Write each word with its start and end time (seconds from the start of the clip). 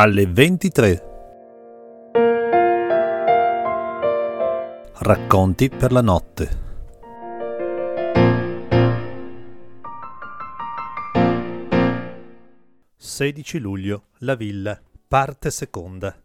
alle 0.00 0.26
23. 0.28 1.06
Racconti 4.98 5.68
per 5.68 5.90
la 5.90 6.00
notte. 6.00 6.66
Sedici 12.94 13.58
luglio, 13.58 14.04
la 14.18 14.36
villa, 14.36 14.80
parte 15.08 15.50
seconda. 15.50 16.16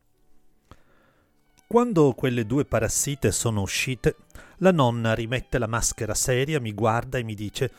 Quando 1.66 2.14
quelle 2.14 2.46
due 2.46 2.66
parassite 2.66 3.32
sono 3.32 3.62
uscite, 3.62 4.18
la 4.58 4.72
nonna 4.72 5.16
rimette 5.16 5.58
la 5.58 5.66
maschera 5.66 6.14
seria, 6.14 6.60
mi 6.60 6.76
guarda 6.76 7.18
e 7.18 7.24
mi 7.24 7.34
dice 7.34 7.72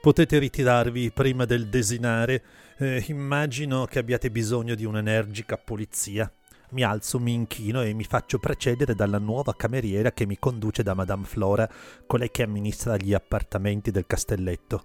Potete 0.00 0.38
ritirarvi 0.38 1.10
prima 1.10 1.44
del 1.44 1.68
desinare. 1.68 2.42
Eh, 2.78 3.04
immagino 3.08 3.84
che 3.84 3.98
abbiate 3.98 4.30
bisogno 4.30 4.74
di 4.74 4.86
un'energica 4.86 5.58
pulizia. 5.58 6.32
Mi 6.70 6.82
alzo, 6.82 7.18
mi 7.18 7.34
inchino 7.34 7.82
e 7.82 7.92
mi 7.92 8.04
faccio 8.04 8.38
precedere 8.38 8.94
dalla 8.94 9.18
nuova 9.18 9.54
cameriera 9.54 10.10
che 10.12 10.24
mi 10.24 10.38
conduce 10.38 10.82
da 10.82 10.94
Madame 10.94 11.26
Flora, 11.26 11.68
colei 12.06 12.30
che 12.30 12.44
amministra 12.44 12.96
gli 12.96 13.12
appartamenti 13.12 13.90
del 13.90 14.06
castelletto. 14.06 14.84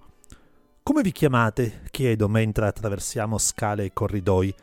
Come 0.83 1.01
vi 1.01 1.13
chiamate? 1.13 1.83
chiedo 1.91 2.27
mentre 2.27 2.67
attraversiamo 2.67 3.37
scale 3.37 3.85
e 3.85 3.93
corridoi. 3.93 4.53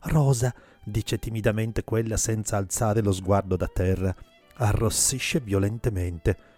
Rosa, 0.00 0.52
dice 0.82 1.20
timidamente 1.20 1.84
quella 1.84 2.16
senza 2.16 2.56
alzare 2.56 3.00
lo 3.00 3.12
sguardo 3.12 3.54
da 3.54 3.70
terra. 3.72 4.12
Arrossisce 4.54 5.38
violentemente. 5.38 6.49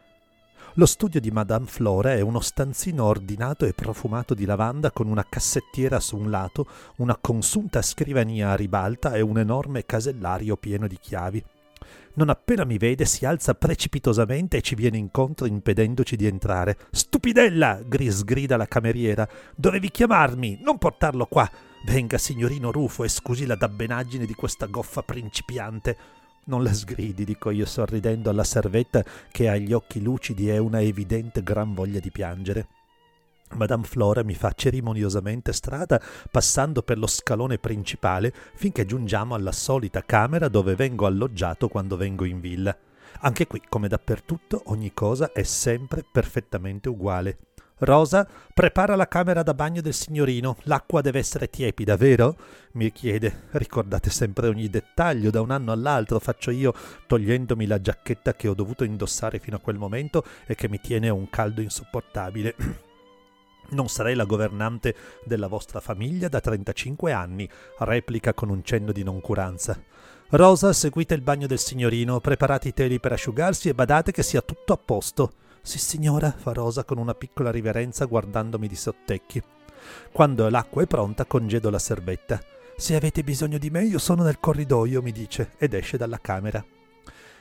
Lo 0.77 0.87
studio 0.87 1.21
di 1.21 1.31
Madame 1.31 1.67
Flora 1.67 2.15
è 2.15 2.23
uno 2.23 2.41
stanzino 2.41 3.05
ordinato 3.05 3.67
e 3.67 3.75
profumato 3.75 4.33
di 4.33 4.47
lavanda 4.47 4.91
con 4.91 5.07
una 5.07 5.27
cassettiera 5.29 6.01
su 6.01 6.17
un 6.17 6.31
lato, 6.31 6.67
una 6.97 7.19
consunta 7.21 7.83
scrivania 7.83 8.53
a 8.53 8.57
ribalta 8.57 9.13
e 9.13 9.21
un 9.21 9.37
enorme 9.37 9.85
casellario 9.85 10.57
pieno 10.57 10.87
di 10.87 10.97
chiavi. 10.99 11.45
Non 12.15 12.31
appena 12.31 12.65
mi 12.65 12.79
vede 12.79 13.05
si 13.05 13.27
alza 13.27 13.53
precipitosamente 13.53 14.57
e 14.57 14.61
ci 14.63 14.75
viene 14.75 14.97
incontro 14.97 15.45
impedendoci 15.45 16.17
di 16.17 16.27
entrare. 16.27 16.79
Stupidella! 16.91 17.83
gris 17.85 18.25
grida 18.25 18.57
la 18.57 18.67
cameriera. 18.67 19.29
Dovevi 19.55 19.91
chiamarmi, 19.91 20.61
non 20.63 20.79
portarlo 20.79 21.27
qua. 21.27 21.51
Venga, 21.85 22.17
signorino 22.17 22.71
Rufo, 22.71 23.05
e 23.05 23.09
scusi 23.09 23.45
la 23.45 23.57
dabbenaggine 23.57 24.25
di 24.25 24.35
questa 24.35 24.67
goffa 24.67 25.03
principiante. 25.03 26.22
Non 26.45 26.65
la 26.65 26.73
sgridi, 26.73 27.25
dico 27.25 27.51
io 27.51 27.65
sorridendo 27.65 28.29
alla 28.29 28.43
servetta 28.43 29.05
che 29.31 29.49
ha 29.49 29.57
gli 29.57 29.73
occhi 29.73 30.03
lucidi 30.03 30.51
e 30.51 30.59
una 30.59 30.81
evidente 30.81 31.43
gran 31.43 31.73
voglia 31.73 32.01
di 32.01 32.11
piangere. 32.11 32.67
Madame 33.55 33.85
Flora 33.85 34.25
mi 34.25 34.35
fa 34.35 34.53
cerimoniosamente 34.53 35.53
strada 35.53 36.03
passando 36.31 36.83
per 36.83 36.99
lo 36.99 37.07
scalone 37.07 37.59
principale 37.59 38.33
finché 38.55 38.87
giungiamo 38.87 39.35
alla 39.35 39.53
solita 39.53 40.03
camera 40.05 40.49
dove 40.49 40.75
vengo 40.75 41.07
alloggiato 41.07 41.69
quando 41.69 41.97
vengo 41.97 42.25
in 42.25 42.41
villa. 42.41 42.77
Anche 43.21 43.47
qui, 43.47 43.63
come 43.69 43.89
dappertutto, 43.89 44.63
ogni 44.67 44.93
cosa 44.95 45.33
è 45.33 45.43
sempre 45.45 46.05
perfettamente 46.11 46.89
uguale. 46.89 47.39
Rosa, 47.85 48.29
prepara 48.55 48.95
la 48.95 49.09
camera 49.09 49.43
da 49.43 49.55
bagno 49.55 49.81
del 49.81 49.93
signorino. 49.93 50.57
L'acqua 50.63 51.01
deve 51.01 51.19
essere 51.19 51.51
tiepida, 51.51 51.97
vero? 51.97 52.37
mi 52.75 52.93
chiede. 52.93 53.49
Ricordate 53.51 54.09
sempre 54.09 54.47
ogni 54.47 54.69
dettaglio, 54.69 55.31
da 55.31 55.41
un 55.41 55.51
anno 55.51 55.73
all'altro 55.73 56.21
faccio 56.21 56.53
io, 56.53 56.73
togliendomi 57.09 57.67
la 57.67 57.81
giacchetta 57.81 58.35
che 58.35 58.47
ho 58.47 58.55
dovuto 58.55 58.85
indossare 58.85 59.41
fino 59.41 59.57
a 59.57 59.61
quel 59.61 59.79
momento 59.79 60.25
e 60.47 60.55
che 60.55 60.69
mi 60.69 60.79
tiene 60.81 61.09
un 61.09 61.29
caldo 61.29 61.61
insopportabile. 61.61 62.55
Non 63.73 63.89
sarei 63.89 64.15
la 64.15 64.25
governante 64.25 64.95
della 65.25 65.47
vostra 65.47 65.81
famiglia 65.81 66.29
da 66.29 66.41
35 66.41 67.11
anni, 67.11 67.49
replica 67.79 68.35
con 68.35 68.51
un 68.51 68.63
cenno 68.63 68.93
di 68.93 69.03
noncuranza. 69.03 69.81
Rosa, 70.29 70.75
seguite 70.75 71.15
il 71.15 71.23
bagno 71.23 71.47
del 71.47 71.59
signorino, 71.59 72.21
preparate 72.21 72.69
i 72.69 72.75
teli 72.75 73.01
per 73.01 73.13
asciugarsi 73.13 73.71
e 73.71 73.75
badate 73.75 74.13
che 74.13 74.23
sia 74.23 74.43
tutto 74.43 74.75
a 74.75 74.77
posto. 74.77 75.33
Sì, 75.65 75.79
signora, 75.79 76.33
fa 76.33 76.53
Rosa 76.53 76.83
con 76.83 76.99
una 76.99 77.15
piccola 77.15 77.53
riverenza 77.53 78.07
guardandomi 78.07 78.67
di 78.67 78.75
sottecchi. 78.75 79.41
Quando 80.11 80.49
l'acqua 80.49 80.83
è 80.83 80.87
pronta, 80.87 81.25
congedo 81.25 81.71
la 81.71 81.79
servetta. 81.79 82.43
Se 82.77 82.97
avete 82.97 83.23
bisogno 83.23 83.59
di 83.59 83.71
me, 83.71 83.85
io 83.85 83.99
sono 83.99 84.25
nel 84.25 84.41
corridoio, 84.41 85.03
mi 85.03 85.13
dice, 85.13 85.53
ed 85.59 85.75
esce 85.75 85.97
dalla 85.97 86.19
camera. 86.21 86.65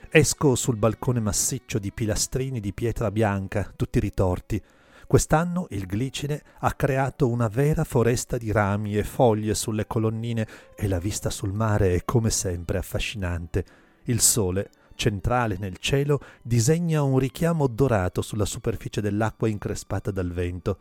Esco 0.07 0.53
sul 0.53 0.75
balcone 0.75 1.19
massiccio 1.19 1.79
di 1.79 1.91
pilastrini 1.91 2.59
di 2.59 2.73
pietra 2.73 3.09
bianca, 3.09 3.71
tutti 3.75 3.99
ritorti. 3.99 4.61
Quest'anno 5.07 5.65
il 5.71 5.87
glicine 5.87 6.43
ha 6.59 6.73
creato 6.73 7.27
una 7.27 7.47
vera 7.47 7.83
foresta 7.83 8.37
di 8.37 8.51
rami 8.51 8.97
e 8.97 9.03
foglie 9.03 9.55
sulle 9.55 9.87
colonnine 9.87 10.47
e 10.75 10.87
la 10.87 10.99
vista 10.99 11.31
sul 11.31 11.53
mare 11.53 11.95
è 11.95 12.05
come 12.05 12.29
sempre 12.29 12.77
affascinante. 12.77 13.65
Il 14.03 14.21
sole 14.21 14.69
centrale 14.95 15.57
nel 15.57 15.77
cielo 15.77 16.19
disegna 16.41 17.01
un 17.03 17.17
richiamo 17.17 17.67
dorato 17.67 18.21
sulla 18.21 18.45
superficie 18.45 19.01
dell'acqua 19.01 19.47
increspata 19.47 20.11
dal 20.11 20.31
vento. 20.31 20.77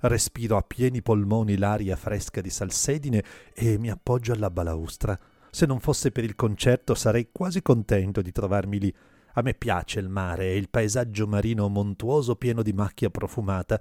Respiro 0.00 0.56
a 0.56 0.62
pieni 0.62 1.02
polmoni 1.02 1.56
l'aria 1.56 1.96
fresca 1.96 2.40
di 2.40 2.50
salsedine 2.50 3.22
e 3.54 3.78
mi 3.78 3.90
appoggio 3.90 4.32
alla 4.32 4.50
balaustra. 4.50 5.18
Se 5.50 5.66
non 5.66 5.80
fosse 5.80 6.10
per 6.10 6.24
il 6.24 6.36
concerto 6.36 6.94
sarei 6.94 7.28
quasi 7.32 7.60
contento 7.60 8.22
di 8.22 8.32
trovarmi 8.32 8.78
lì. 8.78 8.94
A 9.34 9.42
me 9.42 9.54
piace 9.54 10.00
il 10.00 10.08
mare 10.08 10.46
e 10.46 10.56
il 10.56 10.68
paesaggio 10.68 11.26
marino 11.26 11.68
montuoso 11.68 12.36
pieno 12.36 12.62
di 12.62 12.72
macchia 12.72 13.10
profumata. 13.10 13.80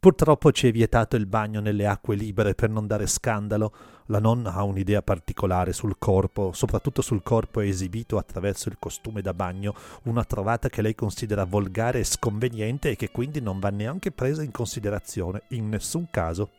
Purtroppo 0.00 0.50
ci 0.50 0.66
è 0.66 0.72
vietato 0.72 1.16
il 1.16 1.26
bagno 1.26 1.60
nelle 1.60 1.86
acque 1.86 2.16
libere 2.16 2.54
per 2.54 2.70
non 2.70 2.86
dare 2.86 3.06
scandalo. 3.06 3.70
La 4.06 4.18
nonna 4.18 4.54
ha 4.54 4.62
un'idea 4.62 5.02
particolare 5.02 5.74
sul 5.74 5.96
corpo, 5.98 6.52
soprattutto 6.52 7.02
sul 7.02 7.22
corpo 7.22 7.60
esibito 7.60 8.16
attraverso 8.16 8.70
il 8.70 8.78
costume 8.78 9.20
da 9.20 9.34
bagno, 9.34 9.74
una 10.04 10.24
trovata 10.24 10.70
che 10.70 10.80
lei 10.80 10.94
considera 10.94 11.44
volgare 11.44 11.98
e 11.98 12.04
sconveniente 12.04 12.88
e 12.88 12.96
che 12.96 13.10
quindi 13.10 13.42
non 13.42 13.60
va 13.60 13.68
neanche 13.68 14.10
presa 14.10 14.42
in 14.42 14.52
considerazione, 14.52 15.42
in 15.48 15.68
nessun 15.68 16.08
caso. 16.10 16.50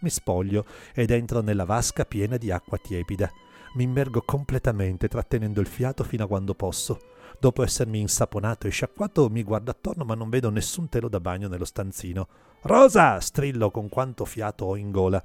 Mi 0.00 0.10
spoglio 0.10 0.66
ed 0.94 1.12
entro 1.12 1.42
nella 1.42 1.64
vasca 1.64 2.04
piena 2.04 2.36
di 2.38 2.50
acqua 2.50 2.76
tiepida. 2.76 3.30
Mi 3.76 3.84
immergo 3.84 4.20
completamente, 4.26 5.06
trattenendo 5.06 5.60
il 5.60 5.68
fiato 5.68 6.02
fino 6.02 6.24
a 6.24 6.26
quando 6.26 6.54
posso. 6.54 6.98
Dopo 7.44 7.62
essermi 7.62 8.00
insaponato 8.00 8.66
e 8.66 8.70
sciacquato, 8.70 9.28
mi 9.28 9.42
guardo 9.42 9.70
attorno 9.70 10.06
ma 10.06 10.14
non 10.14 10.30
vedo 10.30 10.48
nessun 10.48 10.88
telo 10.88 11.10
da 11.10 11.20
bagno 11.20 11.46
nello 11.46 11.66
stanzino. 11.66 12.26
Rosa! 12.62 13.20
strillo 13.20 13.70
con 13.70 13.90
quanto 13.90 14.24
fiato 14.24 14.64
ho 14.64 14.76
in 14.76 14.90
gola. 14.90 15.22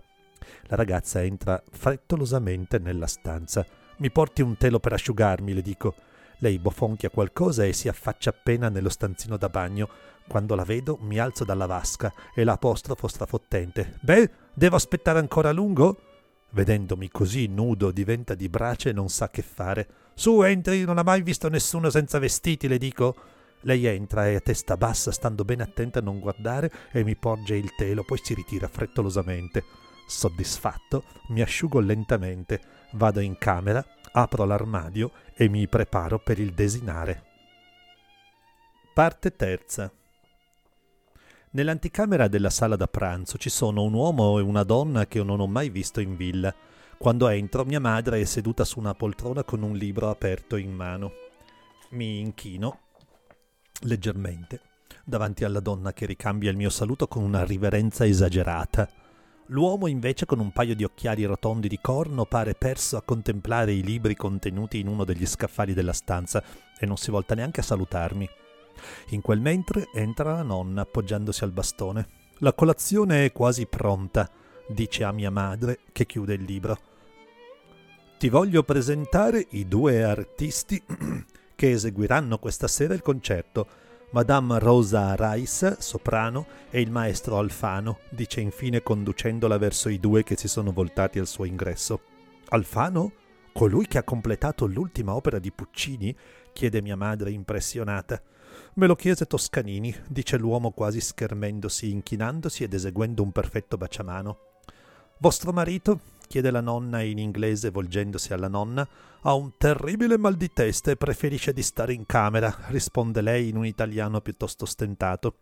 La 0.63 0.75
ragazza 0.75 1.24
entra 1.24 1.63
frettolosamente 1.72 2.78
nella 2.78 3.07
stanza. 3.07 3.66
Mi 4.00 4.12
porti 4.12 4.41
un 4.41 4.57
telo 4.57 4.81
per 4.81 4.91
asciugarmi, 4.91 5.53
le 5.53 5.62
dico. 5.62 5.96
Lei 6.40 6.59
bofonchia 6.59 7.09
qualcosa 7.09 7.63
e 7.63 7.72
si 7.72 7.88
affaccia 7.88 8.31
appena 8.31 8.68
nello 8.68 8.90
stanzino 8.90 9.38
da 9.38 9.47
bagno. 9.47 9.88
Quando 10.28 10.56
la 10.56 10.66
vedo 10.66 10.97
mi 11.00 11.19
alzo 11.19 11.46
dalla 11.46 11.68
vasca 11.68 12.13
e 12.36 12.44
la 12.44 12.51
apostrofo 12.51 13.07
strafottente. 13.07 13.97
Beh, 14.01 14.30
devo 14.53 14.75
aspettare 14.75 15.19
ancora 15.19 15.47
a 15.47 15.53
lungo? 15.53 16.09
Vedendomi 16.52 17.10
così 17.10 17.48
nudo 17.48 17.92
diventa 17.92 18.34
di 18.34 18.50
brace 18.50 18.90
e 18.90 18.94
non 18.94 19.10
sa 19.10 19.30
che 19.30 19.42
fare. 19.42 19.88
Su, 20.14 20.42
entri, 20.42 20.84
non 20.84 20.98
ha 20.98 21.04
mai 21.04 21.22
visto 21.22 21.48
nessuno 21.50 21.90
senza 21.90 22.20
vestiti, 22.20 22.68
le 22.68 22.78
dico. 22.78 23.16
Lei 23.62 23.86
entra 23.86 24.28
e 24.28 24.36
a 24.36 24.40
testa 24.40 24.78
bassa, 24.78 25.12
stando 25.12 25.44
ben 25.44 25.62
attenta 25.62 26.00
a 26.00 26.02
non 26.02 26.20
guardare, 26.20 26.72
e 26.92 27.04
mi 27.04 27.16
porge 27.16 27.56
il 27.56 27.74
telo, 27.76 28.04
poi 28.04 28.20
si 28.24 28.34
ritira 28.34 28.68
frettolosamente. 28.68 29.64
Soddisfatto, 30.08 31.04
mi 31.30 31.42
asciugo 31.42 31.80
lentamente, 31.80 32.62
vado 32.94 33.20
in 33.20 33.38
camera, 33.38 33.86
apro 34.12 34.44
l'armadio 34.44 35.12
e 35.36 35.48
mi 35.50 35.68
preparo 35.68 36.20
per 36.20 36.40
il 36.40 36.54
desinare. 36.54 37.24
Parte 38.94 39.36
terza. 39.36 39.92
Nell'anticamera 41.52 42.28
della 42.28 42.52
sala 42.52 42.76
da 42.76 42.86
pranzo 42.86 43.40
ci 43.40 43.50
sono 43.50 43.82
un 43.82 43.94
uomo 43.94 44.38
e 44.38 44.44
una 44.44 44.64
donna 44.64 45.08
che 45.08 45.24
non 45.24 45.40
ho 45.40 45.48
mai 45.48 45.72
visto 45.72 46.00
in 46.00 46.16
villa. 46.16 46.54
Quando 46.96 47.28
entro, 47.28 47.66
mia 47.66 47.80
madre 47.80 48.22
è 48.22 48.25
seduta 48.25 48.63
su 48.63 48.78
una 48.78 48.94
poltrona 48.94 49.44
con 49.44 49.63
un 49.63 49.75
libro 49.75 50.10
aperto 50.12 50.57
in 50.57 50.72
mano. 50.72 51.12
Mi 51.92 52.19
inchino 52.19 52.81
leggermente 53.81 54.62
davanti 55.04 55.44
alla 55.44 55.60
donna 55.60 55.92
che 55.92 56.06
ricambia 56.06 56.51
il 56.51 56.57
mio 56.57 56.69
saluto 56.69 57.07
con 57.07 57.24
una 57.24 57.44
riverenza 57.44 58.06
esagerata. 58.06 58.88
L'uomo 59.48 59.88
invece 59.88 60.28
con 60.28 60.40
un 60.40 60.51
paio 60.51 60.75
di 60.75 60.84
occhiali 60.84 61.25
rotondi 61.25 61.68
di 61.68 61.80
corno 61.81 62.25
pare 62.25 62.54
perso 62.54 62.96
a 62.96 63.01
contemplare 63.01 63.74
i 63.74 63.81
libri 63.81 64.16
contenuti 64.16 64.78
in 64.78 64.88
uno 64.88 65.04
degli 65.04 65.25
scaffali 65.25 65.74
della 65.74 65.94
stanza 65.94 66.44
e 66.78 66.86
non 66.86 66.98
si 66.98 67.10
volta 67.10 67.34
neanche 67.34 67.62
a 67.62 67.63
salutarmi. 67.63 68.30
In 69.10 69.22
quel 69.22 69.40
mentre 69.40 69.90
entra 69.94 70.34
la 70.34 70.44
nonna 70.44 70.81
appoggiandosi 70.81 71.44
al 71.44 71.52
bastone. 71.52 72.08
La 72.40 72.54
colazione 72.54 73.26
è 73.26 73.31
quasi 73.31 73.66
pronta, 73.66 74.30
dice 74.68 75.04
a 75.04 75.12
mia 75.12 75.31
madre 75.31 75.80
che 75.92 76.06
chiude 76.06 76.36
il 76.36 76.44
libro. 76.44 76.78
Ti 78.18 78.30
voglio 78.30 78.64
presentare 78.64 79.46
i 79.52 79.68
due 79.68 80.04
artisti 80.04 80.81
che 81.56 81.72
eseguiranno 81.72 82.38
questa 82.38 82.68
sera 82.68 82.94
il 82.94 83.02
concerto. 83.02 83.68
Madame 84.12 84.60
Rosa 84.60 85.16
Rice, 85.18 85.78
soprano, 85.80 86.48
e 86.70 86.82
il 86.82 86.92
maestro 86.92 87.38
Alfano, 87.38 88.00
dice 88.10 88.42
infine 88.42 88.82
conducendola 88.82 89.58
verso 89.58 89.88
i 89.88 90.00
due 90.00 90.24
che 90.24 90.36
si 90.36 90.48
sono 90.48 90.72
voltati 90.72 91.20
al 91.20 91.28
suo 91.28 91.46
ingresso. 91.46 92.02
Alfano? 92.50 93.12
Colui 93.54 93.88
che 93.88 93.98
ha 93.98 94.04
completato 94.04 94.66
l'ultima 94.66 95.14
opera 95.14 95.40
di 95.40 95.52
Puccini? 95.52 96.16
chiede 96.54 96.82
mia 96.82 96.96
madre 96.96 97.32
impressionata. 97.32 98.22
Me 98.75 98.88
lo 98.88 98.95
chiese 98.95 99.25
Toscanini, 99.25 99.94
dice 100.07 100.38
l'uomo 100.38 100.71
quasi 100.71 101.01
schermendosi, 101.01 101.92
inchinandosi 101.92 102.63
ed 102.63 102.74
eseguendo 102.74 103.24
un 103.24 103.31
perfetto 103.31 103.77
baciamano. 103.77 104.38
Vostro 105.18 105.51
marito? 105.51 106.00
chiede 106.27 106.51
la 106.51 106.62
nonna 106.62 107.01
in 107.01 107.18
inglese 107.18 107.71
volgendosi 107.71 108.33
alla 108.33 108.48
nonna. 108.48 108.88
Ha 109.21 109.33
un 109.33 109.57
terribile 109.57 110.18
mal 110.18 110.36
di 110.36 110.54
testa 110.54 110.92
e 110.92 110.95
preferisce 110.95 111.51
di 111.51 111.63
stare 111.63 111.94
in 111.94 112.06
camera, 112.06 112.56
risponde 112.68 113.21
lei 113.21 113.50
in 113.50 113.57
un 113.57 113.66
italiano 113.66 114.21
piuttosto 114.21 114.66
stentato. 114.66 115.36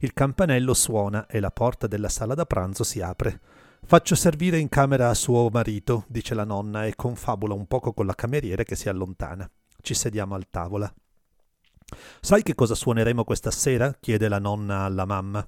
Il 0.00 0.12
campanello 0.12 0.74
suona 0.74 1.26
e 1.26 1.38
la 1.38 1.52
porta 1.52 1.86
della 1.86 2.08
sala 2.08 2.34
da 2.34 2.44
pranzo 2.44 2.82
si 2.82 3.00
apre. 3.00 3.40
Faccio 3.86 4.14
servire 4.16 4.58
in 4.58 4.68
camera 4.68 5.08
a 5.08 5.14
suo 5.14 5.48
marito, 5.50 6.04
dice 6.08 6.34
la 6.34 6.44
nonna 6.44 6.84
e 6.84 6.96
confabula 6.96 7.54
un 7.54 7.66
poco 7.66 7.92
con 7.92 8.06
la 8.06 8.14
cameriere 8.14 8.64
che 8.64 8.74
si 8.74 8.88
allontana. 8.88 9.48
Ci 9.80 9.94
sediamo 9.94 10.34
al 10.34 10.50
tavola. 10.50 10.92
Sai 12.20 12.42
che 12.42 12.54
cosa 12.54 12.74
suoneremo 12.74 13.24
questa 13.24 13.50
sera? 13.50 13.96
chiede 13.98 14.28
la 14.28 14.38
nonna 14.38 14.80
alla 14.82 15.04
mamma. 15.04 15.46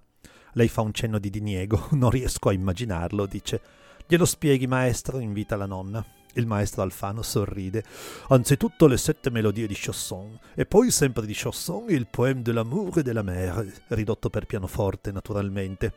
Lei 0.55 0.69
fa 0.69 0.83
un 0.83 0.93
cenno 0.93 1.19
di 1.19 1.31
diniego. 1.31 1.89
Non 1.93 2.11
riesco 2.11 2.49
a 2.49 2.53
immaginarlo, 2.53 3.27
dice. 3.27 3.61
Glielo 4.06 4.25
spieghi, 4.25 4.67
maestro? 4.67 5.19
invita 5.19 5.56
la 5.56 5.67
nonna. 5.67 6.05
Il 6.35 6.47
maestro 6.47 6.83
Alfano 6.83 7.23
sorride. 7.23 7.85
Anzitutto 8.29 8.87
le 8.87 8.97
sette 8.97 9.31
melodie 9.31 9.67
di 9.67 9.77
Chausson, 9.77 10.39
e 10.55 10.65
poi 10.65 10.91
sempre 10.91 11.27
di 11.27 11.35
Chausson 11.35 11.87
il 11.89 12.06
poème 12.06 12.43
de 12.43 12.53
l'amour 12.53 12.99
et 12.99 13.03
de 13.03 13.12
la 13.12 13.23
mer, 13.23 13.65
ridotto 13.89 14.31
per 14.31 14.47
pianoforte, 14.47 15.12
naturalmente. 15.12 15.93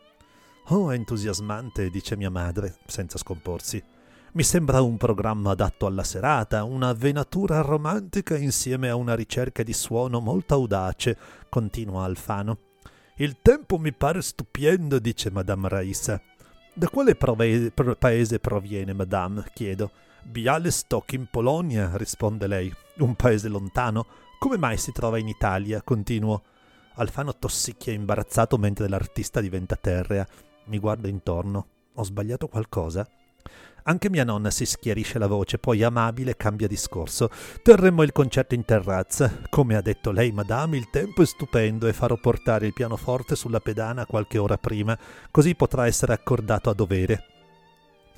Oh, 0.69 0.91
entusiasmante, 0.91 1.89
dice 1.89 2.17
mia 2.17 2.29
madre, 2.29 2.77
senza 2.85 3.17
scomporsi. 3.17 3.81
Mi 4.35 4.43
sembra 4.43 4.81
un 4.81 4.97
programma 4.97 5.51
adatto 5.51 5.85
alla 5.85 6.03
serata, 6.03 6.65
una 6.65 6.91
venatura 6.91 7.61
romantica 7.61 8.35
insieme 8.35 8.89
a 8.89 8.95
una 8.97 9.15
ricerca 9.15 9.63
di 9.63 9.71
suono 9.71 10.19
molto 10.19 10.55
audace, 10.55 11.17
continua 11.47 12.03
Alfano. 12.03 12.57
Il 13.15 13.37
tempo 13.41 13.77
mi 13.77 13.93
pare 13.93 14.21
stupendo, 14.21 14.99
dice 14.99 15.31
Madame 15.31 15.69
Raissa. 15.69 16.21
Da 16.73 16.89
quale 16.89 17.15
prove- 17.15 17.71
pro- 17.71 17.95
paese 17.95 18.39
proviene, 18.39 18.91
Madame? 18.91 19.45
chiedo. 19.53 19.91
Bialystok 20.23 21.13
in 21.13 21.27
Polonia, 21.31 21.91
risponde 21.95 22.47
lei. 22.47 22.69
Un 22.97 23.15
paese 23.15 23.47
lontano? 23.47 24.05
Come 24.37 24.57
mai 24.57 24.75
si 24.75 24.91
trova 24.91 25.17
in 25.17 25.29
Italia? 25.29 25.81
continuo. 25.81 26.43
Alfano 26.95 27.37
tossicchia 27.37 27.93
imbarazzato 27.93 28.57
mentre 28.57 28.89
l'artista 28.89 29.39
diventa 29.39 29.77
terrea. 29.77 30.27
Mi 30.65 30.77
guarda 30.77 31.07
intorno. 31.07 31.67
Ho 31.93 32.03
sbagliato 32.03 32.49
qualcosa? 32.49 33.07
Anche 33.87 34.09
mia 34.09 34.23
nonna 34.23 34.49
si 34.49 34.65
schiarisce 34.65 35.19
la 35.19 35.27
voce, 35.27 35.59
poi 35.59 35.83
amabile 35.83 36.35
cambia 36.35 36.67
discorso. 36.67 37.29
Terremmo 37.61 38.01
il 38.01 38.11
concerto 38.11 38.55
in 38.55 38.65
terrazza. 38.65 39.41
Come 39.47 39.75
ha 39.75 39.81
detto 39.81 40.09
lei, 40.09 40.31
madame, 40.31 40.77
il 40.77 40.89
tempo 40.89 41.21
è 41.21 41.25
stupendo 41.25 41.85
e 41.85 41.93
farò 41.93 42.17
portare 42.17 42.65
il 42.65 42.73
pianoforte 42.73 43.35
sulla 43.35 43.59
pedana 43.59 44.07
qualche 44.07 44.39
ora 44.39 44.57
prima, 44.57 44.97
così 45.29 45.53
potrà 45.53 45.85
essere 45.85 46.13
accordato 46.13 46.71
a 46.71 46.73
dovere. 46.73 47.25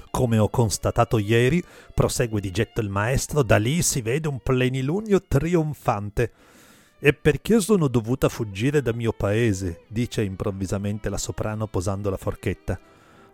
Come 0.10 0.38
ho 0.38 0.48
constatato 0.48 1.18
ieri, 1.18 1.62
prosegue 1.94 2.40
di 2.40 2.50
getto 2.50 2.80
il 2.80 2.90
maestro, 2.90 3.44
da 3.44 3.58
lì 3.58 3.82
si 3.82 4.02
vede 4.02 4.30
un 4.30 4.40
plenilunio 4.40 5.22
trionfante. 5.28 6.32
E 6.98 7.12
perché 7.12 7.60
sono 7.60 7.90
dovuta 7.90 8.30
fuggire 8.30 8.82
da 8.82 8.94
mio 8.94 9.12
paese? 9.12 9.82
dice 9.90 10.24
improvvisamente 10.24 11.10
la 11.10 11.18
soprano 11.18 11.68
posando 11.68 12.10
la 12.10 12.18
forchetta. 12.18 12.80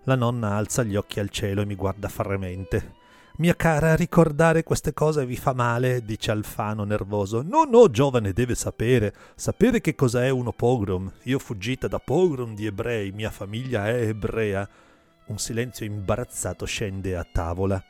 La 0.06 0.16
nonna 0.16 0.56
alza 0.56 0.84
gli 0.84 0.98
occhi 0.98 1.22
al 1.22 1.30
cielo 1.30 1.62
e 1.62 1.66
mi 1.66 1.76
guarda 1.76 2.10
fremente. 2.10 3.02
Mia 3.38 3.56
cara, 3.56 3.96
ricordare 3.96 4.62
queste 4.64 4.94
cose 4.94 5.26
vi 5.26 5.38
fa 5.38 5.54
male, 5.54 6.04
dice 6.04 6.30
Alfano 6.30 6.84
nervoso. 6.84 7.42
No, 7.42 7.64
no, 7.64 7.90
giovane, 7.90 8.34
deve 8.34 8.54
sapere. 8.54 9.14
Sapere 9.34 9.80
che 9.80 9.96
cos'è 9.96 10.30
uno 10.30 10.52
pogrom. 10.52 11.12
Io 11.24 11.40
fuggita 11.40 11.88
da 11.88 12.00
pogrom 12.00 12.54
di 12.54 12.66
ebrei, 12.66 13.12
mia 13.12 13.32
famiglia 13.32 13.88
è 13.88 14.08
ebrea. 14.08 14.68
Un 15.28 15.38
silenzio 15.38 15.86
imbarazzato 15.86 16.66
scende 16.66 17.16
a 17.16 17.26
tavola. 17.30 17.82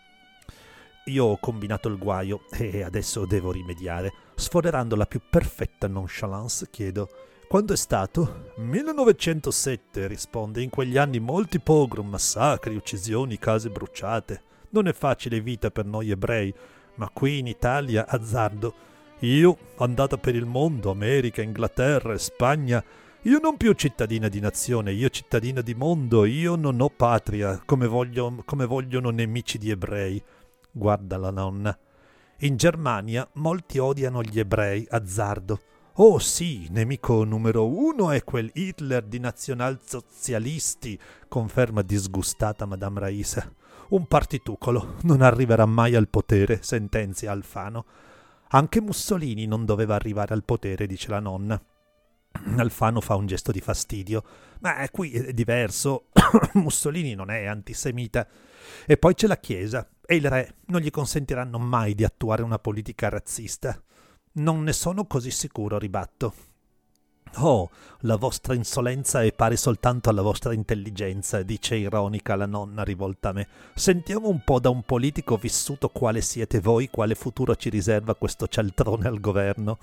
Io 1.06 1.25
ho 1.25 1.38
combinato 1.38 1.89
il 1.89 1.98
guaio 1.98 2.42
e 2.51 2.83
adesso 2.83 3.25
devo 3.25 3.51
rimediare. 3.51 4.13
Sfoderando 4.36 4.95
la 4.95 5.07
più 5.07 5.19
perfetta 5.30 5.88
nonchalance, 5.88 6.69
chiedo 6.69 7.09
quando 7.54 7.74
è 7.74 7.78
stato? 7.78 8.50
1907, 8.56 10.08
risponde. 10.08 10.64
In 10.64 10.72
quegli 10.72 10.98
anni 10.98 11.20
molti 11.20 11.60
pogrom, 11.60 12.10
massacri, 12.10 12.76
uccisioni, 12.76 13.38
case 13.38 13.70
bruciate. 13.70 14.42
Non 14.70 14.88
è 14.88 14.92
facile 14.92 15.40
vita 15.40 15.70
per 15.70 15.86
noi 15.86 16.10
ebrei, 16.10 16.52
ma 16.96 17.12
qui 17.14 17.38
in 17.38 17.46
Italia, 17.46 18.08
azzardo. 18.08 18.74
Io, 19.20 19.56
andata 19.78 20.18
per 20.18 20.34
il 20.34 20.48
mondo, 20.48 20.90
America, 20.90 21.44
Inghilterra, 21.44 22.18
Spagna, 22.18 22.84
io 23.22 23.38
non 23.38 23.56
più 23.56 23.72
cittadina 23.74 24.30
di 24.30 24.40
nazione, 24.40 24.92
io 24.92 25.10
cittadina 25.10 25.62
di 25.62 25.76
mondo, 25.76 26.26
io 26.26 26.56
non 26.56 26.82
ho 26.82 26.90
patria, 26.90 27.62
come, 27.64 27.86
voglio, 27.86 28.42
come 28.46 28.66
vogliono 28.66 29.12
nemici 29.12 29.60
di 29.60 29.70
ebrei. 29.70 30.20
Guarda 30.72 31.18
la 31.18 31.30
nonna. 31.30 31.78
In 32.40 32.58
Germania 32.58 33.30
molti 33.34 33.78
odiano 33.78 34.24
gli 34.24 34.40
ebrei, 34.40 34.88
azzardo. 34.90 35.60
Oh 35.98 36.18
sì, 36.18 36.69
nemico 36.72 37.24
numero 37.24 37.68
uno 37.68 38.10
è 38.10 38.24
quel 38.24 38.50
Hitler 38.51 39.04
di 39.04 39.19
nazionalsocialisti, 39.19 41.00
conferma 41.28 41.84
disgustata 41.84 42.66
Madame 42.66 43.00
Raisa. 43.00 43.48
Un 43.90 44.07
partitucolo, 44.07 44.95
non 45.04 45.22
arriverà 45.22 45.68
mai 45.68 45.94
al 45.94 46.10
potere, 46.10 46.63
sentenzia 46.63 47.31
Alfano. 47.31 47.86
Anche 48.50 48.81
Mussolini 48.81 49.45
non 49.45 49.66
doveva 49.66 49.94
arrivare 49.94 50.34
al 50.34 50.44
potere, 50.44 50.88
dice 50.88 51.12
la 51.12 51.19
nonna. 51.19 51.63
Alfano 52.57 53.00
fa 53.00 53.13
un 53.13 53.28
gesto 53.28 53.51
di 53.51 53.62
fastidio. 53.62 54.24
Ma 54.62 54.90
qui 54.90 55.12
è 55.12 55.31
diverso. 55.31 56.07
Mussolini 56.54 57.13
non 57.13 57.30
è 57.30 57.45
antisemita. 57.45 58.28
E 58.88 58.98
poi 58.98 59.13
c'è 59.13 59.28
la 59.28 59.38
Chiesa 59.38 59.88
e 60.04 60.16
il 60.16 60.28
re. 60.28 60.56
Non 60.66 60.81
gli 60.81 60.90
consentiranno 60.90 61.60
mai 61.60 61.94
di 61.94 62.04
attuare 62.04 62.42
una 62.42 62.57
politica 62.57 63.10
razzista. 63.10 63.80
Non 64.35 64.63
ne 64.63 64.74
sono 64.74 65.06
così 65.06 65.30
sicuro, 65.30 65.77
ribatto. 65.77 66.33
Oh, 67.38 67.69
la 68.01 68.15
vostra 68.15 68.56
insolenza 68.56 69.21
è 69.21 69.31
pari 69.31 69.57
soltanto 69.57 70.09
alla 70.09 70.24
vostra 70.24 70.53
intelligenza, 70.53 71.44
dice 71.44 71.75
ironica 71.75 72.35
la 72.35 72.47
nonna 72.47 72.83
rivolta 72.83 73.30
a 73.30 73.33
me. 73.33 73.47
Sentiamo 73.75 74.30
un 74.30 74.44
po' 74.44 74.59
da 74.59 74.69
un 74.69 74.83
politico 74.83 75.37
vissuto 75.37 75.90
quale 75.90 76.21
siete 76.21 76.59
voi, 76.59 76.90
quale 76.90 77.13
futuro 77.13 77.56
ci 77.56 77.69
riserva 77.69 78.16
questo 78.16 78.47
cialtrone 78.47 79.07
al 79.07 79.19
governo. 79.19 79.78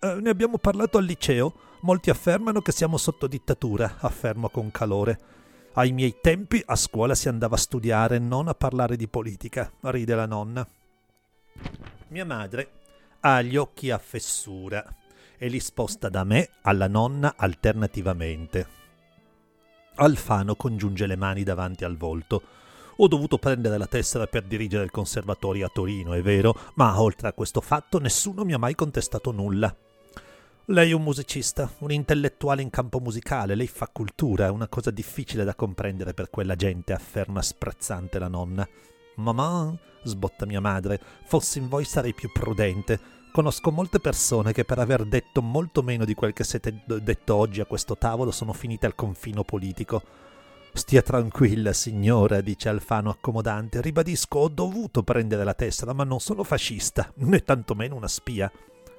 Eh, 0.00 0.18
ne 0.20 0.30
abbiamo 0.30 0.58
parlato 0.58 0.98
al 0.98 1.04
liceo. 1.04 1.54
Molti 1.82 2.10
affermano 2.10 2.62
che 2.62 2.72
siamo 2.72 2.96
sotto 2.96 3.28
dittatura, 3.28 3.98
affermo 4.00 4.48
con 4.48 4.72
calore. 4.72 5.18
Ai 5.74 5.92
miei 5.92 6.16
tempi 6.20 6.60
a 6.66 6.74
scuola 6.74 7.14
si 7.14 7.28
andava 7.28 7.54
a 7.54 7.58
studiare, 7.58 8.18
non 8.18 8.48
a 8.48 8.54
parlare 8.54 8.96
di 8.96 9.06
politica, 9.06 9.70
ride 9.82 10.14
la 10.14 10.26
nonna. 10.26 10.66
Mia 12.08 12.24
madre 12.24 12.84
ha 13.28 13.42
gli 13.42 13.56
occhi 13.56 13.90
a 13.90 13.98
fessura 13.98 14.84
e 15.36 15.48
li 15.48 15.58
sposta 15.58 16.08
da 16.08 16.22
me 16.22 16.50
alla 16.62 16.86
nonna 16.86 17.34
alternativamente. 17.36 18.68
Alfano 19.96 20.54
congiunge 20.54 21.06
le 21.06 21.16
mani 21.16 21.42
davanti 21.42 21.84
al 21.84 21.96
volto. 21.96 22.40
Ho 22.98 23.08
dovuto 23.08 23.38
prendere 23.38 23.78
la 23.78 23.88
tessera 23.88 24.28
per 24.28 24.44
dirigere 24.44 24.84
il 24.84 24.92
conservatorio 24.92 25.66
a 25.66 25.70
Torino, 25.72 26.12
è 26.12 26.22
vero, 26.22 26.56
ma 26.74 27.00
oltre 27.00 27.26
a 27.26 27.32
questo 27.32 27.60
fatto 27.60 27.98
nessuno 27.98 28.44
mi 28.44 28.52
ha 28.52 28.58
mai 28.58 28.76
contestato 28.76 29.32
nulla. 29.32 29.74
Lei 30.66 30.90
è 30.90 30.94
un 30.94 31.02
musicista, 31.02 31.68
un 31.78 31.90
intellettuale 31.90 32.62
in 32.62 32.70
campo 32.70 33.00
musicale, 33.00 33.56
lei 33.56 33.66
fa 33.66 33.88
cultura, 33.88 34.46
è 34.46 34.50
una 34.50 34.68
cosa 34.68 34.92
difficile 34.92 35.42
da 35.42 35.56
comprendere 35.56 36.14
per 36.14 36.30
quella 36.30 36.54
gente, 36.54 36.92
afferma 36.92 37.42
sprezzante 37.42 38.20
la 38.20 38.28
nonna. 38.28 38.66
Mamma, 39.16 39.76
sbotta 40.04 40.46
mia 40.46 40.60
madre, 40.60 41.00
fossi 41.24 41.58
in 41.58 41.68
voi 41.68 41.84
sarei 41.84 42.14
più 42.14 42.30
prudente. 42.30 43.15
Conosco 43.36 43.70
molte 43.70 44.00
persone 44.00 44.54
che 44.54 44.64
per 44.64 44.78
aver 44.78 45.04
detto 45.04 45.42
molto 45.42 45.82
meno 45.82 46.06
di 46.06 46.14
quel 46.14 46.32
che 46.32 46.42
siete 46.42 46.82
detto 46.86 47.34
oggi 47.34 47.60
a 47.60 47.66
questo 47.66 47.98
tavolo 47.98 48.30
sono 48.30 48.54
finite 48.54 48.86
al 48.86 48.94
confino 48.94 49.44
politico. 49.44 50.02
Stia 50.72 51.02
tranquilla, 51.02 51.74
signora, 51.74 52.40
dice 52.40 52.70
Alfano 52.70 53.10
accomodante. 53.10 53.82
Ribadisco, 53.82 54.38
ho 54.38 54.48
dovuto 54.48 55.02
prendere 55.02 55.44
la 55.44 55.52
tessera, 55.52 55.92
ma 55.92 56.02
non 56.02 56.18
sono 56.18 56.44
fascista, 56.44 57.12
né 57.16 57.44
tantomeno 57.44 57.94
una 57.94 58.08
spia. 58.08 58.50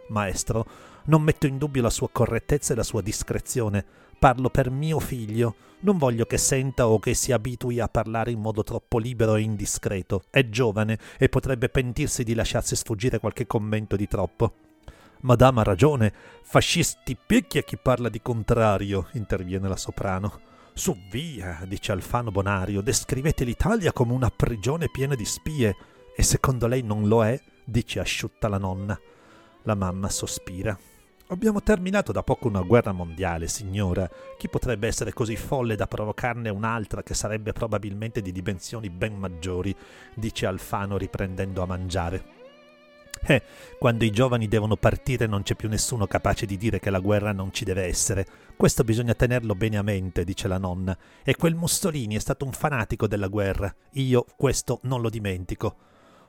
Maestro, 0.10 0.68
non 1.06 1.24
metto 1.24 1.48
in 1.48 1.58
dubbio 1.58 1.82
la 1.82 1.90
sua 1.90 2.10
correttezza 2.12 2.74
e 2.74 2.76
la 2.76 2.84
sua 2.84 3.02
discrezione. 3.02 3.86
Parlo 4.20 4.50
per 4.50 4.72
mio 4.72 5.00
figlio. 5.00 5.56
Non 5.82 6.00
voglio 6.00 6.26
che 6.26 6.40
senta 6.40 6.88
o 6.88 6.98
che 6.98 7.14
si 7.14 7.32
abitui 7.32 7.80
a 7.80 7.88
parlare 7.88 8.32
in 8.32 8.40
modo 8.40 8.64
troppo 8.64 8.98
libero 8.98 9.36
e 9.36 9.42
indiscreto. 9.42 10.24
È 10.32 10.50
giovane 10.50 10.98
e 11.20 11.30
potrebbe 11.30 11.70
pentirsi 11.70 12.24
di 12.24 12.34
lasciarsi 12.34 12.76
sfuggire 12.76 13.20
qualche 13.20 13.46
commento 13.46 13.96
di 13.96 14.08
troppo. 14.08 14.54
Madame 15.22 15.60
ha 15.60 15.64
ragione. 15.64 16.12
Fascisti 16.42 17.16
picchia 17.16 17.62
chi 17.62 17.78
parla 17.78 18.10
di 18.10 18.20
contrario, 18.22 19.10
interviene 19.14 19.68
la 19.68 19.78
soprano. 19.78 20.42
Su 20.74 20.98
via, 21.12 21.64
dice 21.68 21.92
Alfano 21.92 22.32
Bonario, 22.32 22.82
descrivete 22.82 23.44
l'Italia 23.44 23.94
come 23.94 24.14
una 24.14 24.32
prigione 24.36 24.90
piena 24.90 25.14
di 25.14 25.26
spie. 25.26 25.76
E 26.16 26.24
secondo 26.24 26.66
lei 26.66 26.82
non 26.82 27.08
lo 27.08 27.24
è? 27.24 27.40
dice 27.64 28.00
asciutta 28.00 28.48
la 28.48 28.58
nonna. 28.58 29.00
La 29.64 29.76
mamma 29.76 30.10
sospira. 30.10 30.76
Abbiamo 31.30 31.62
terminato 31.62 32.14
da 32.14 32.24
poco 32.24 32.48
una 32.48 32.62
guerra 32.62 32.94
mondiale, 32.94 33.50
signora. 33.50 34.10
Chi 34.38 34.48
potrebbe 34.48 34.88
essere 34.88 35.12
così 35.12 35.36
folle 35.36 35.76
da 35.76 35.86
provocarne 35.86 36.48
un'altra 36.48 37.04
che 37.04 37.14
sarebbe 37.14 37.52
probabilmente 37.52 38.22
di 38.22 38.32
dimensioni 38.32 38.90
ben 38.90 39.18
maggiori? 39.18 39.76
dice 40.16 40.46
Alfano 40.46 40.96
riprendendo 40.96 41.62
a 41.62 41.66
mangiare. 41.66 42.36
Eh, 43.26 43.42
quando 43.78 44.06
i 44.06 44.10
giovani 44.10 44.48
devono 44.48 44.78
partire 44.78 45.26
non 45.26 45.44
c'è 45.44 45.56
più 45.56 45.68
nessuno 45.68 46.08
capace 46.08 46.46
di 46.46 46.56
dire 46.56 46.80
che 46.80 46.90
la 46.90 47.00
guerra 47.00 47.34
non 47.34 47.52
ci 47.52 47.66
deve 47.66 47.84
essere. 47.84 48.26
Questo 48.56 48.86
bisogna 48.86 49.14
tenerlo 49.14 49.54
bene 49.54 49.78
a 49.78 49.82
mente, 49.82 50.24
dice 50.24 50.48
la 50.48 50.58
nonna. 50.58 50.98
E 51.26 51.36
quel 51.36 51.56
Mussolini 51.56 52.16
è 52.16 52.20
stato 52.20 52.46
un 52.46 52.54
fanatico 52.54 53.06
della 53.06 53.28
guerra. 53.28 53.74
Io 53.94 54.26
questo 54.38 54.80
non 54.84 55.02
lo 55.02 55.10
dimentico. 55.10 55.76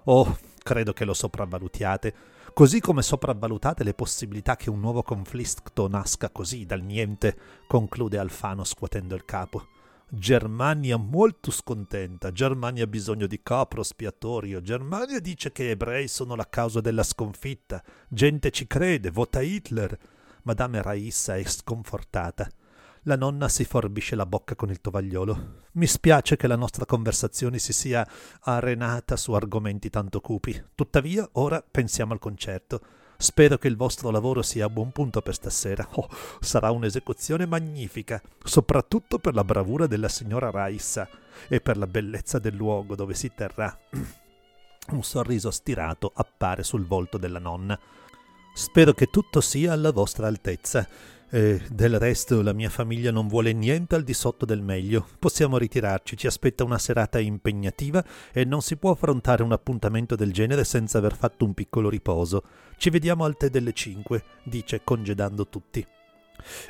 Oh, 0.04 0.38
credo 0.60 0.92
che 0.92 1.04
lo 1.04 1.14
sopravvalutiate 1.14 2.14
così 2.52 2.80
come 2.80 3.02
sopravvalutate 3.02 3.84
le 3.84 3.94
possibilità 3.94 4.56
che 4.56 4.70
un 4.70 4.80
nuovo 4.80 5.02
conflitto 5.02 5.88
nasca 5.88 6.30
così 6.30 6.64
dal 6.66 6.82
niente, 6.82 7.36
conclude 7.66 8.18
Alfano 8.18 8.64
scuotendo 8.64 9.14
il 9.14 9.24
capo. 9.24 9.66
Germania 10.10 10.96
molto 10.96 11.50
scontenta, 11.50 12.32
Germania 12.32 12.84
ha 12.84 12.86
bisogno 12.86 13.26
di 13.26 13.40
capro 13.42 13.82
spiatorio, 13.82 14.62
Germania 14.62 15.20
dice 15.20 15.52
che 15.52 15.70
ebrei 15.70 16.08
sono 16.08 16.34
la 16.34 16.48
causa 16.48 16.80
della 16.80 17.02
sconfitta, 17.02 17.82
gente 18.08 18.50
ci 18.50 18.66
crede, 18.66 19.10
vota 19.10 19.42
Hitler. 19.42 19.96
Madame 20.44 20.80
Raissa 20.80 21.36
è 21.36 21.44
sconfortata. 21.44 22.48
La 23.08 23.16
nonna 23.16 23.48
si 23.48 23.64
forbisce 23.64 24.14
la 24.16 24.26
bocca 24.26 24.54
con 24.54 24.68
il 24.68 24.82
tovagliolo. 24.82 25.62
Mi 25.72 25.86
spiace 25.86 26.36
che 26.36 26.46
la 26.46 26.56
nostra 26.56 26.84
conversazione 26.84 27.58
si 27.58 27.72
sia 27.72 28.06
arenata 28.40 29.16
su 29.16 29.32
argomenti 29.32 29.88
tanto 29.88 30.20
cupi. 30.20 30.62
Tuttavia, 30.74 31.26
ora 31.32 31.64
pensiamo 31.68 32.12
al 32.12 32.18
concerto. 32.18 32.82
Spero 33.16 33.56
che 33.56 33.66
il 33.66 33.78
vostro 33.78 34.10
lavoro 34.10 34.42
sia 34.42 34.66
a 34.66 34.68
buon 34.68 34.92
punto 34.92 35.22
per 35.22 35.32
stasera. 35.32 35.88
Oh, 35.92 36.06
sarà 36.40 36.70
un'esecuzione 36.70 37.46
magnifica, 37.46 38.20
soprattutto 38.44 39.18
per 39.18 39.32
la 39.32 39.42
bravura 39.42 39.86
della 39.86 40.08
signora 40.08 40.50
Raissa 40.50 41.08
e 41.48 41.62
per 41.62 41.78
la 41.78 41.86
bellezza 41.86 42.38
del 42.38 42.56
luogo 42.56 42.94
dove 42.94 43.14
si 43.14 43.32
terrà. 43.34 43.74
Un 44.92 45.02
sorriso 45.02 45.50
stirato 45.50 46.12
appare 46.14 46.62
sul 46.62 46.84
volto 46.84 47.16
della 47.16 47.38
nonna. 47.38 47.80
Spero 48.52 48.92
che 48.92 49.06
tutto 49.06 49.40
sia 49.40 49.72
alla 49.72 49.92
vostra 49.92 50.26
altezza. 50.26 51.16
E 51.30 51.60
del 51.70 51.98
resto 51.98 52.40
la 52.40 52.54
mia 52.54 52.70
famiglia 52.70 53.10
non 53.10 53.28
vuole 53.28 53.52
niente 53.52 53.94
al 53.94 54.02
di 54.02 54.14
sotto 54.14 54.46
del 54.46 54.62
meglio. 54.62 55.06
Possiamo 55.18 55.58
ritirarci, 55.58 56.16
ci 56.16 56.26
aspetta 56.26 56.64
una 56.64 56.78
serata 56.78 57.18
impegnativa 57.18 58.02
e 58.32 58.46
non 58.46 58.62
si 58.62 58.76
può 58.76 58.92
affrontare 58.92 59.42
un 59.42 59.52
appuntamento 59.52 60.16
del 60.16 60.32
genere 60.32 60.64
senza 60.64 60.96
aver 60.96 61.14
fatto 61.14 61.44
un 61.44 61.52
piccolo 61.52 61.90
riposo. 61.90 62.42
Ci 62.78 62.88
vediamo 62.88 63.24
al 63.24 63.36
tè 63.36 63.50
delle 63.50 63.74
cinque, 63.74 64.24
dice 64.42 64.80
congedando 64.82 65.46
tutti. 65.48 65.86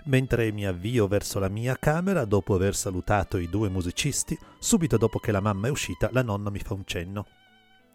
Mentre 0.04 0.50
mi 0.50 0.66
avvio 0.66 1.06
verso 1.06 1.38
la 1.38 1.48
mia 1.48 1.76
camera, 1.78 2.24
dopo 2.24 2.54
aver 2.54 2.74
salutato 2.74 3.36
i 3.36 3.48
due 3.48 3.68
musicisti, 3.68 4.36
subito 4.58 4.96
dopo 4.96 5.20
che 5.20 5.30
la 5.30 5.40
mamma 5.40 5.68
è 5.68 5.70
uscita, 5.70 6.08
la 6.12 6.22
nonna 6.22 6.50
mi 6.50 6.58
fa 6.58 6.74
un 6.74 6.84
cenno. 6.84 7.26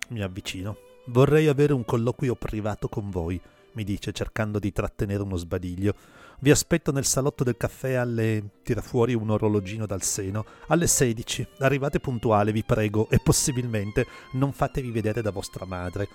Mi 0.09 0.21
avvicino. 0.21 0.77
Vorrei 1.07 1.47
avere 1.47 1.73
un 1.73 1.83
colloquio 1.83 2.35
privato 2.35 2.87
con 2.87 3.09
voi, 3.09 3.41
mi 3.73 3.83
dice 3.83 4.11
cercando 4.11 4.59
di 4.59 4.71
trattenere 4.71 5.21
uno 5.21 5.35
sbadiglio. 5.35 5.95
Vi 6.39 6.51
aspetto 6.51 6.91
nel 6.91 7.05
salotto 7.05 7.43
del 7.43 7.57
caffè 7.57 7.93
alle... 7.93 8.61
tira 8.63 8.81
fuori 8.81 9.13
un 9.13 9.29
orologino 9.29 9.85
dal 9.85 10.01
seno. 10.01 10.45
Alle 10.67 10.87
16. 10.87 11.47
Arrivate 11.59 11.99
puntuale, 11.99 12.51
vi 12.51 12.63
prego, 12.63 13.09
e 13.09 13.19
possibilmente 13.23 14.05
non 14.33 14.51
fatevi 14.51 14.91
vedere 14.91 15.21
da 15.21 15.31
vostra 15.31 15.65
madre. 15.65 16.07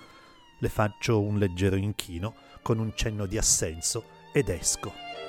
Le 0.59 0.69
faccio 0.69 1.21
un 1.21 1.37
leggero 1.37 1.75
inchino 1.75 2.35
con 2.61 2.79
un 2.79 2.91
cenno 2.95 3.25
di 3.25 3.37
assenso 3.37 4.03
ed 4.33 4.49
esco. 4.49 5.28